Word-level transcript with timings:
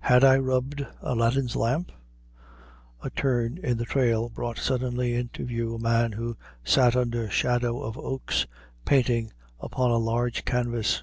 Had 0.00 0.24
I 0.24 0.36
rubbed 0.36 0.84
Aladdin's 1.00 1.54
lamp? 1.54 1.92
A 3.04 3.10
turn 3.10 3.56
in 3.62 3.76
the 3.76 3.84
trail 3.84 4.28
brought 4.28 4.58
suddenly 4.58 5.14
into 5.14 5.44
view 5.46 5.76
a 5.76 5.78
man 5.78 6.10
who 6.10 6.36
sat 6.64 6.96
under 6.96 7.30
shadow 7.30 7.80
of 7.80 7.96
oaks, 7.96 8.48
painting 8.84 9.32
upon 9.60 9.92
a 9.92 9.96
large 9.96 10.44
canvas. 10.44 11.02